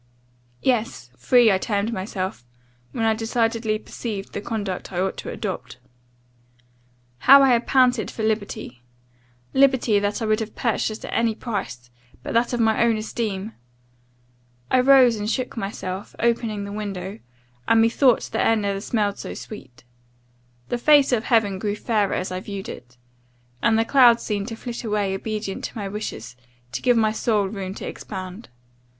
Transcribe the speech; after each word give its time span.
Yes; 0.63 1.11
free 1.15 1.51
I 1.51 1.59
termed 1.59 1.93
myself, 1.93 2.43
when 2.91 3.05
I 3.05 3.13
decidedly 3.13 3.77
perceived 3.77 4.33
the 4.33 4.41
conduct 4.41 4.91
I 4.91 4.99
ought 4.99 5.15
to 5.17 5.29
adopt. 5.29 5.77
How 7.19 7.43
had 7.43 7.53
I 7.53 7.59
panted 7.59 8.09
for 8.09 8.23
liberty 8.23 8.81
liberty, 9.53 9.99
that 9.99 10.19
I 10.19 10.25
would 10.25 10.39
have 10.39 10.55
purchased 10.55 11.05
at 11.05 11.13
any 11.13 11.35
price, 11.35 11.91
but 12.23 12.33
that 12.33 12.51
of 12.51 12.59
my 12.59 12.83
own 12.83 12.97
esteem! 12.97 13.53
I 14.71 14.79
rose, 14.79 15.17
and 15.17 15.29
shook 15.29 15.55
myself; 15.55 16.15
opened 16.17 16.65
the 16.65 16.71
window, 16.71 17.19
and 17.67 17.79
methought 17.79 18.23
the 18.31 18.41
air 18.43 18.55
never 18.55 18.81
smelled 18.81 19.19
so 19.19 19.35
sweet. 19.35 19.83
The 20.69 20.79
face 20.79 21.11
of 21.11 21.25
heaven 21.25 21.59
grew 21.59 21.75
fairer 21.75 22.15
as 22.15 22.31
I 22.31 22.39
viewed 22.39 22.69
it, 22.69 22.97
and 23.61 23.77
the 23.77 23.85
clouds 23.85 24.23
seemed 24.23 24.47
to 24.47 24.55
flit 24.55 24.83
away 24.83 25.13
obedient 25.13 25.63
to 25.65 25.77
my 25.77 25.87
wishes, 25.87 26.35
to 26.71 26.81
give 26.81 26.97
my 26.97 27.11
soul 27.11 27.45
room 27.45 27.75
to 27.75 27.85
expand. 27.85 28.49